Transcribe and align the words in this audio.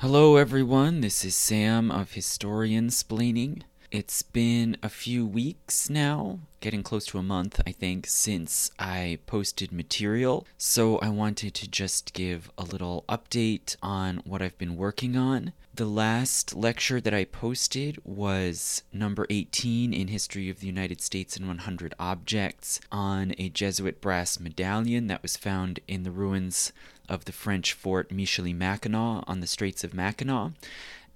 Hello, 0.00 0.36
everyone. 0.36 1.02
This 1.02 1.26
is 1.26 1.34
Sam 1.34 1.90
of 1.90 2.12
Historian 2.12 2.88
Splaining. 2.88 3.64
It's 3.90 4.22
been 4.22 4.78
a 4.82 4.88
few 4.88 5.26
weeks 5.26 5.90
now, 5.90 6.38
getting 6.60 6.82
close 6.82 7.06
to 7.06 7.18
a 7.18 7.22
month, 7.22 7.60
I 7.66 7.72
think, 7.72 8.06
since 8.06 8.70
I 8.78 9.18
posted 9.26 9.72
material. 9.72 10.46
So 10.58 10.98
I 10.98 11.08
wanted 11.08 11.54
to 11.54 11.68
just 11.68 12.12
give 12.12 12.50
a 12.56 12.62
little 12.62 13.04
update 13.08 13.76
on 13.82 14.18
what 14.24 14.42
I've 14.42 14.58
been 14.58 14.76
working 14.76 15.16
on. 15.16 15.52
The 15.74 15.86
last 15.86 16.54
lecture 16.54 17.00
that 17.00 17.14
I 17.14 17.24
posted 17.24 17.98
was 18.04 18.82
number 18.92 19.26
18 19.30 19.94
in 19.94 20.08
History 20.08 20.50
of 20.50 20.60
the 20.60 20.66
United 20.66 21.00
States 21.00 21.36
and 21.36 21.46
100 21.46 21.94
Objects 21.98 22.80
on 22.92 23.34
a 23.38 23.48
Jesuit 23.48 24.00
brass 24.00 24.38
medallion 24.38 25.06
that 25.06 25.22
was 25.22 25.36
found 25.36 25.80
in 25.88 26.02
the 26.02 26.10
ruins 26.10 26.72
of 27.08 27.24
the 27.24 27.32
French 27.32 27.72
fort 27.72 28.10
Michilimackinac 28.10 29.24
on 29.26 29.40
the 29.40 29.46
Straits 29.46 29.82
of 29.82 29.94
Mackinac. 29.94 30.52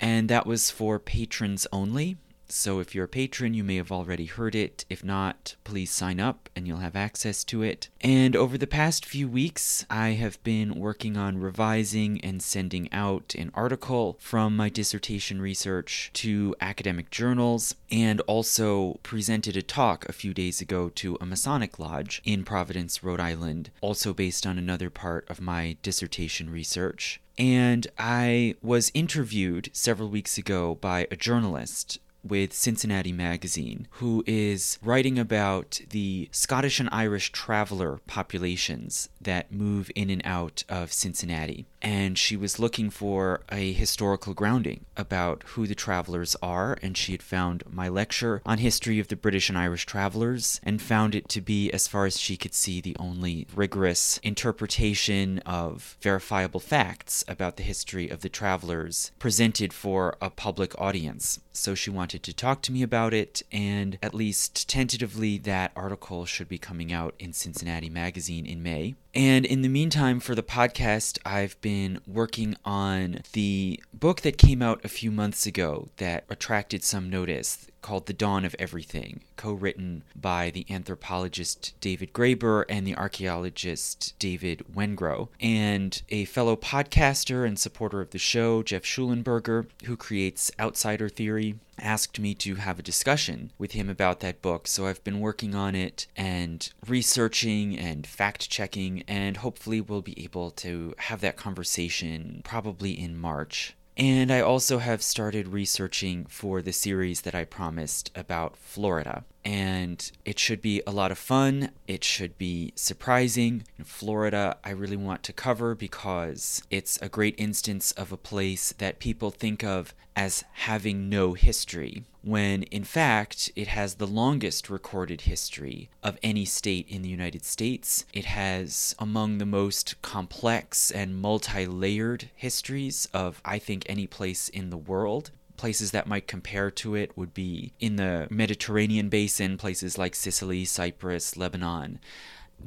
And 0.00 0.28
that 0.28 0.46
was 0.46 0.70
for 0.70 0.98
patrons 0.98 1.66
only. 1.72 2.16
So 2.48 2.78
if 2.78 2.94
you're 2.94 3.06
a 3.06 3.08
patron, 3.08 3.54
you 3.54 3.64
may 3.64 3.76
have 3.76 3.90
already 3.90 4.26
heard 4.26 4.54
it. 4.54 4.84
If 4.90 5.02
not, 5.02 5.56
please 5.64 5.90
sign 5.90 6.20
up 6.20 6.48
and 6.54 6.66
you'll 6.66 6.78
have 6.78 6.96
access 6.96 7.42
to 7.44 7.62
it. 7.62 7.88
And 8.00 8.36
over 8.36 8.58
the 8.58 8.66
past 8.66 9.06
few 9.06 9.28
weeks, 9.28 9.86
I 9.88 10.10
have 10.10 10.42
been 10.44 10.74
working 10.74 11.16
on 11.16 11.38
revising 11.38 12.20
and 12.22 12.42
sending 12.42 12.92
out 12.92 13.34
an 13.36 13.50
article 13.54 14.16
from 14.20 14.56
my 14.56 14.68
dissertation 14.68 15.40
research 15.40 16.10
to 16.14 16.54
academic 16.60 17.10
journals, 17.10 17.74
and 17.90 18.20
also 18.22 19.00
presented 19.02 19.56
a 19.56 19.62
talk 19.62 20.08
a 20.08 20.12
few 20.12 20.34
days 20.34 20.60
ago 20.60 20.90
to 20.90 21.16
a 21.20 21.26
Masonic 21.26 21.78
lodge 21.78 22.20
in 22.24 22.44
Providence, 22.44 23.02
Rhode 23.02 23.20
Island, 23.20 23.70
also 23.80 24.12
based 24.12 24.46
on 24.46 24.58
another 24.58 24.90
part 24.90 25.28
of 25.30 25.40
my 25.40 25.76
dissertation 25.82 26.50
research. 26.50 27.20
And 27.38 27.86
I 27.98 28.54
was 28.62 28.92
interviewed 28.94 29.70
several 29.72 30.08
weeks 30.08 30.38
ago 30.38 30.76
by 30.76 31.08
a 31.10 31.16
journalist 31.16 31.98
with 32.24 32.52
Cincinnati 32.52 33.12
Magazine, 33.12 33.86
who 33.92 34.24
is 34.26 34.78
writing 34.82 35.18
about 35.18 35.80
the 35.90 36.28
Scottish 36.32 36.80
and 36.80 36.88
Irish 36.90 37.30
traveler 37.32 38.00
populations 38.06 39.08
that 39.20 39.52
move 39.52 39.90
in 39.94 40.10
and 40.10 40.22
out 40.24 40.64
of 40.68 40.92
Cincinnati. 40.92 41.66
And 41.82 42.18
she 42.18 42.36
was 42.36 42.58
looking 42.58 42.88
for 42.88 43.42
a 43.52 43.72
historical 43.72 44.32
grounding 44.32 44.86
about 44.96 45.42
who 45.48 45.66
the 45.66 45.74
travelers 45.74 46.34
are, 46.42 46.78
and 46.80 46.96
she 46.96 47.12
had 47.12 47.22
found 47.22 47.62
my 47.70 47.88
lecture 47.88 48.40
on 48.46 48.58
history 48.58 48.98
of 48.98 49.08
the 49.08 49.16
British 49.16 49.50
and 49.50 49.58
Irish 49.58 49.84
travelers 49.84 50.60
and 50.62 50.80
found 50.80 51.14
it 51.14 51.28
to 51.28 51.42
be, 51.42 51.70
as 51.72 51.86
far 51.86 52.06
as 52.06 52.18
she 52.18 52.36
could 52.38 52.54
see, 52.54 52.80
the 52.80 52.96
only 52.98 53.46
rigorous 53.54 54.18
interpretation 54.22 55.40
of 55.40 55.98
verifiable 56.00 56.60
facts 56.60 57.22
about 57.28 57.56
the 57.56 57.62
history 57.62 58.08
of 58.08 58.22
the 58.22 58.28
travelers 58.28 59.12
presented 59.18 59.72
for 59.72 60.16
a 60.22 60.30
public 60.30 60.80
audience. 60.80 61.40
So 61.52 61.74
she 61.74 61.90
wanted 61.90 62.13
to 62.22 62.32
talk 62.32 62.62
to 62.62 62.72
me 62.72 62.82
about 62.82 63.12
it, 63.12 63.42
and 63.50 63.98
at 64.02 64.14
least 64.14 64.68
tentatively, 64.68 65.38
that 65.38 65.72
article 65.74 66.24
should 66.24 66.48
be 66.48 66.58
coming 66.58 66.92
out 66.92 67.14
in 67.18 67.32
Cincinnati 67.32 67.90
Magazine 67.90 68.46
in 68.46 68.62
May. 68.62 68.94
And 69.14 69.44
in 69.44 69.62
the 69.62 69.68
meantime, 69.68 70.20
for 70.20 70.34
the 70.34 70.42
podcast, 70.42 71.18
I've 71.24 71.60
been 71.60 72.00
working 72.06 72.56
on 72.64 73.20
the 73.32 73.82
book 73.92 74.22
that 74.22 74.38
came 74.38 74.62
out 74.62 74.84
a 74.84 74.88
few 74.88 75.10
months 75.10 75.46
ago 75.46 75.88
that 75.98 76.24
attracted 76.28 76.82
some 76.82 77.10
notice 77.10 77.66
called 77.84 78.06
The 78.06 78.14
Dawn 78.14 78.46
of 78.46 78.56
Everything, 78.58 79.20
co 79.36 79.52
written 79.52 80.04
by 80.16 80.48
the 80.48 80.64
anthropologist 80.70 81.78
David 81.82 82.14
Graeber 82.14 82.64
and 82.66 82.86
the 82.86 82.96
archaeologist 82.96 84.18
David 84.18 84.64
Wengrow, 84.74 85.28
and 85.38 86.00
a 86.08 86.24
fellow 86.24 86.56
podcaster 86.56 87.46
and 87.46 87.58
supporter 87.58 88.00
of 88.00 88.08
the 88.08 88.18
show, 88.18 88.62
Jeff 88.62 88.84
Schulenberger, 88.84 89.66
who 89.84 89.98
creates 89.98 90.50
Outsider 90.58 91.10
Theory, 91.10 91.56
asked 91.78 92.18
me 92.18 92.34
to 92.36 92.54
have 92.54 92.78
a 92.78 92.82
discussion 92.82 93.52
with 93.58 93.72
him 93.72 93.90
about 93.90 94.20
that 94.20 94.40
book. 94.40 94.66
So 94.66 94.86
I've 94.86 95.04
been 95.04 95.20
working 95.20 95.54
on 95.54 95.74
it 95.74 96.06
and 96.16 96.72
researching 96.86 97.78
and 97.78 98.06
fact 98.06 98.48
checking, 98.48 99.02
and 99.06 99.36
hopefully 99.36 99.82
we'll 99.82 100.00
be 100.00 100.24
able 100.24 100.50
to 100.52 100.94
have 100.96 101.20
that 101.20 101.36
conversation 101.36 102.40
probably 102.44 102.98
in 102.98 103.18
March. 103.18 103.76
And 103.96 104.32
I 104.32 104.40
also 104.40 104.78
have 104.78 105.02
started 105.02 105.48
researching 105.48 106.26
for 106.26 106.60
the 106.60 106.72
series 106.72 107.20
that 107.20 107.34
I 107.34 107.44
promised 107.44 108.10
about 108.16 108.56
Florida. 108.56 109.24
And 109.44 110.10
it 110.24 110.38
should 110.38 110.60
be 110.60 110.82
a 110.86 110.90
lot 110.90 111.12
of 111.12 111.18
fun. 111.18 111.70
It 111.86 112.02
should 112.02 112.36
be 112.36 112.72
surprising. 112.74 113.64
In 113.78 113.84
Florida, 113.84 114.56
I 114.64 114.70
really 114.70 114.96
want 114.96 115.22
to 115.24 115.32
cover 115.32 115.74
because 115.74 116.62
it's 116.70 117.00
a 117.00 117.08
great 117.08 117.34
instance 117.38 117.92
of 117.92 118.10
a 118.10 118.16
place 118.16 118.72
that 118.78 118.98
people 118.98 119.30
think 119.30 119.62
of 119.62 119.94
as 120.16 120.44
having 120.52 121.08
no 121.08 121.34
history, 121.34 122.04
when 122.24 122.62
in 122.64 122.84
fact 122.84 123.52
it 123.54 123.68
has 123.68 123.94
the 123.94 124.06
longest 124.06 124.70
recorded 124.70 125.22
history 125.22 125.90
of 126.02 126.18
any 126.22 126.44
state 126.44 126.86
in 126.88 127.02
the 127.02 127.08
United 127.08 127.44
States. 127.44 128.04
It 128.12 128.24
has 128.24 128.94
among 128.98 129.38
the 129.38 129.46
most 129.46 130.00
complex 130.02 130.90
and 130.90 131.20
multi 131.20 131.66
layered 131.66 132.30
histories 132.34 133.08
of, 133.12 133.40
I 133.44 133.58
think, 133.58 133.84
any 133.88 134.06
place 134.06 134.48
in 134.48 134.70
the 134.70 134.76
world 134.76 135.30
places 135.56 135.92
that 135.92 136.06
might 136.06 136.26
compare 136.26 136.70
to 136.70 136.94
it 136.94 137.16
would 137.16 137.32
be 137.32 137.72
in 137.78 137.96
the 137.96 138.26
Mediterranean 138.30 139.08
basin, 139.08 139.56
places 139.56 139.96
like 139.96 140.14
Sicily, 140.14 140.64
Cyprus, 140.64 141.36
Lebanon. 141.36 142.00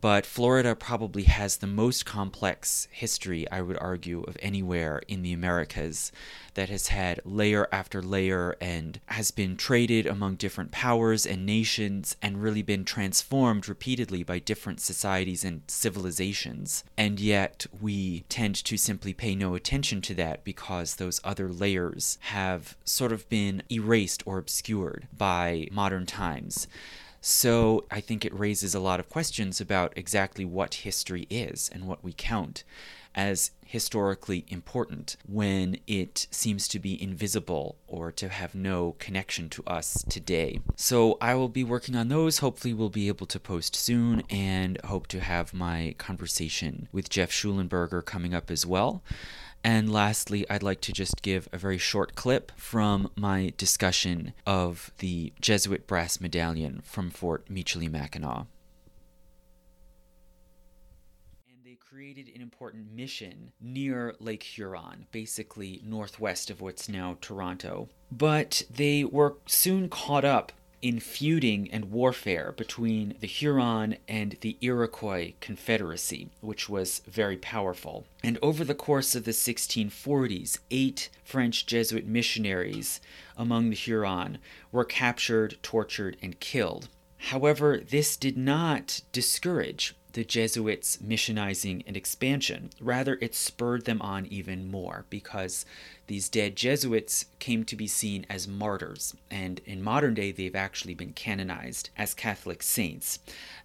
But 0.00 0.26
Florida 0.26 0.74
probably 0.74 1.22
has 1.24 1.58
the 1.58 1.68
most 1.68 2.04
complex 2.04 2.88
history, 2.90 3.48
I 3.50 3.60
would 3.60 3.78
argue, 3.78 4.22
of 4.22 4.36
anywhere 4.40 5.02
in 5.06 5.22
the 5.22 5.32
Americas 5.32 6.10
that 6.54 6.68
has 6.68 6.88
had 6.88 7.20
layer 7.24 7.68
after 7.70 8.02
layer 8.02 8.56
and 8.60 8.98
has 9.06 9.30
been 9.30 9.56
traded 9.56 10.06
among 10.06 10.34
different 10.34 10.72
powers 10.72 11.24
and 11.24 11.46
nations 11.46 12.16
and 12.20 12.42
really 12.42 12.62
been 12.62 12.84
transformed 12.84 13.68
repeatedly 13.68 14.24
by 14.24 14.40
different 14.40 14.80
societies 14.80 15.44
and 15.44 15.62
civilizations. 15.68 16.82
And 16.96 17.20
yet 17.20 17.66
we 17.80 18.24
tend 18.28 18.56
to 18.64 18.76
simply 18.76 19.14
pay 19.14 19.36
no 19.36 19.54
attention 19.54 20.00
to 20.02 20.14
that 20.14 20.42
because 20.42 20.96
those 20.96 21.20
other 21.22 21.52
layers 21.52 22.18
have 22.22 22.76
sort 22.84 23.12
of 23.12 23.28
been 23.28 23.62
erased 23.70 24.24
or 24.26 24.38
obscured 24.38 25.06
by 25.16 25.68
modern 25.70 26.04
times. 26.04 26.66
So 27.26 27.86
I 27.90 28.02
think 28.02 28.26
it 28.26 28.38
raises 28.38 28.74
a 28.74 28.80
lot 28.80 29.00
of 29.00 29.08
questions 29.08 29.58
about 29.58 29.94
exactly 29.96 30.44
what 30.44 30.74
history 30.74 31.26
is 31.30 31.70
and 31.72 31.86
what 31.88 32.04
we 32.04 32.12
count 32.12 32.64
as 33.14 33.52
historically 33.64 34.44
important 34.48 35.16
when 35.26 35.78
it 35.86 36.26
seems 36.30 36.68
to 36.68 36.78
be 36.78 37.02
invisible 37.02 37.76
or 37.88 38.12
to 38.12 38.28
have 38.28 38.54
no 38.54 38.94
connection 38.98 39.48
to 39.48 39.64
us 39.66 40.04
today. 40.10 40.60
So 40.76 41.16
I 41.18 41.34
will 41.34 41.48
be 41.48 41.64
working 41.64 41.96
on 41.96 42.08
those. 42.08 42.40
Hopefully, 42.40 42.74
we'll 42.74 42.90
be 42.90 43.08
able 43.08 43.26
to 43.28 43.40
post 43.40 43.74
soon 43.74 44.22
and 44.28 44.78
hope 44.84 45.06
to 45.06 45.20
have 45.20 45.54
my 45.54 45.94
conversation 45.96 46.88
with 46.92 47.08
Jeff 47.08 47.30
Schulenberger 47.30 48.04
coming 48.04 48.34
up 48.34 48.50
as 48.50 48.66
well. 48.66 49.02
And 49.66 49.90
lastly, 49.90 50.44
I'd 50.50 50.62
like 50.62 50.82
to 50.82 50.92
just 50.92 51.22
give 51.22 51.48
a 51.50 51.56
very 51.56 51.78
short 51.78 52.14
clip 52.14 52.52
from 52.54 53.10
my 53.16 53.54
discussion 53.56 54.34
of 54.46 54.92
the 54.98 55.32
Jesuit 55.40 55.86
brass 55.86 56.20
medallion 56.20 56.82
from 56.84 57.08
Fort 57.08 57.48
Michilimackinac. 57.48 58.46
And 61.48 61.64
they 61.64 61.76
created 61.76 62.30
an 62.34 62.42
important 62.42 62.92
mission 62.92 63.52
near 63.58 64.14
Lake 64.20 64.42
Huron, 64.42 65.06
basically 65.12 65.80
northwest 65.82 66.50
of 66.50 66.60
what's 66.60 66.86
now 66.86 67.16
Toronto. 67.22 67.88
But 68.12 68.64
they 68.70 69.02
were 69.02 69.36
soon 69.46 69.88
caught 69.88 70.26
up 70.26 70.52
in 70.84 71.00
feuding 71.00 71.66
and 71.72 71.90
warfare 71.90 72.52
between 72.58 73.14
the 73.20 73.26
Huron 73.26 73.96
and 74.06 74.36
the 74.42 74.58
Iroquois 74.60 75.32
Confederacy, 75.40 76.28
which 76.42 76.68
was 76.68 77.00
very 77.08 77.38
powerful. 77.38 78.04
And 78.22 78.38
over 78.42 78.64
the 78.64 78.74
course 78.74 79.14
of 79.14 79.24
the 79.24 79.30
1640s, 79.30 80.58
eight 80.70 81.08
French 81.24 81.64
Jesuit 81.64 82.06
missionaries 82.06 83.00
among 83.34 83.70
the 83.70 83.76
Huron 83.76 84.36
were 84.70 84.84
captured, 84.84 85.56
tortured, 85.62 86.18
and 86.20 86.38
killed. 86.38 86.90
However, 87.16 87.78
this 87.78 88.14
did 88.18 88.36
not 88.36 89.00
discourage 89.10 89.94
the 90.14 90.24
Jesuits' 90.24 90.98
missionizing 90.98 91.82
and 91.86 91.96
expansion. 91.96 92.70
Rather, 92.80 93.18
it 93.20 93.34
spurred 93.34 93.84
them 93.84 94.00
on 94.00 94.26
even 94.26 94.70
more 94.70 95.04
because 95.10 95.66
these 96.06 96.28
dead 96.28 96.56
Jesuits 96.56 97.26
came 97.40 97.64
to 97.64 97.76
be 97.76 97.88
seen 97.88 98.24
as 98.30 98.46
martyrs, 98.48 99.14
and 99.30 99.60
in 99.66 99.82
modern 99.82 100.14
day, 100.14 100.30
they've 100.30 100.54
actually 100.54 100.94
been 100.94 101.12
canonized 101.12 101.90
as 101.96 102.14
Catholic 102.14 102.62
saints. 102.62 103.18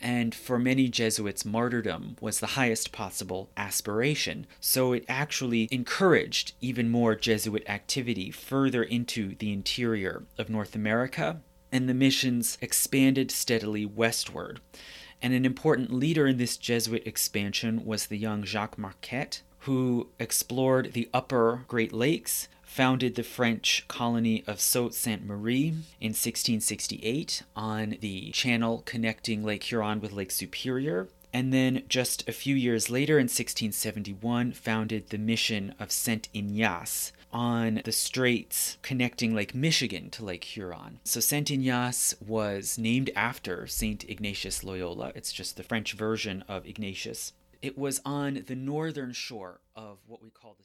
And 0.00 0.34
for 0.34 0.58
many 0.58 0.88
Jesuits, 0.88 1.44
martyrdom 1.44 2.16
was 2.20 2.40
the 2.40 2.48
highest 2.58 2.90
possible 2.90 3.48
aspiration, 3.56 4.46
so 4.60 4.92
it 4.92 5.04
actually 5.08 5.68
encouraged 5.70 6.54
even 6.60 6.90
more 6.90 7.14
Jesuit 7.14 7.62
activity 7.68 8.32
further 8.32 8.82
into 8.82 9.36
the 9.36 9.52
interior 9.52 10.24
of 10.38 10.50
North 10.50 10.74
America, 10.74 11.40
and 11.70 11.88
the 11.88 11.94
missions 11.94 12.58
expanded 12.60 13.30
steadily 13.30 13.86
westward 13.86 14.60
and 15.22 15.32
an 15.32 15.46
important 15.46 15.92
leader 15.92 16.26
in 16.26 16.36
this 16.36 16.56
Jesuit 16.56 17.06
expansion 17.06 17.84
was 17.84 18.06
the 18.06 18.18
young 18.18 18.42
Jacques 18.42 18.76
Marquette, 18.76 19.42
who 19.60 20.08
explored 20.18 20.92
the 20.92 21.08
upper 21.14 21.64
Great 21.68 21.92
Lakes, 21.92 22.48
founded 22.62 23.14
the 23.14 23.22
French 23.22 23.84
colony 23.86 24.42
of 24.46 24.60
Sault 24.60 24.94
Ste. 24.94 25.22
Marie 25.24 25.68
in 26.00 26.10
1668 26.10 27.42
on 27.54 27.96
the 28.00 28.30
channel 28.32 28.82
connecting 28.84 29.44
Lake 29.44 29.62
Huron 29.64 30.00
with 30.00 30.12
Lake 30.12 30.32
Superior, 30.32 31.08
and 31.32 31.52
then 31.52 31.82
just 31.88 32.28
a 32.28 32.32
few 32.32 32.54
years 32.54 32.90
later 32.90 33.18
in 33.18 33.24
1671 33.24 34.52
founded 34.52 35.10
the 35.10 35.18
mission 35.18 35.74
of 35.78 35.92
Saint 35.92 36.28
Ignace 36.34 37.12
on 37.32 37.80
the 37.84 37.92
straits 37.92 38.78
connecting 38.82 39.34
Lake 39.34 39.54
Michigan 39.54 40.10
to 40.10 40.24
Lake 40.24 40.44
Huron. 40.44 41.00
So 41.04 41.20
Saint 41.20 41.50
Ignace 41.50 42.14
was 42.20 42.78
named 42.78 43.10
after 43.16 43.66
Saint 43.66 44.08
Ignatius 44.08 44.62
Loyola. 44.62 45.12
It's 45.14 45.32
just 45.32 45.56
the 45.56 45.62
French 45.62 45.94
version 45.94 46.44
of 46.48 46.66
Ignatius. 46.66 47.32
It 47.60 47.78
was 47.78 48.00
on 48.04 48.44
the 48.46 48.56
northern 48.56 49.12
shore 49.12 49.60
of 49.76 49.98
what 50.06 50.22
we 50.22 50.30
call 50.30 50.56
the 50.58 50.64